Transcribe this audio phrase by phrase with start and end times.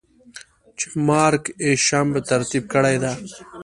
[0.77, 3.11] چې Mark Isham ترتيب کړې ده.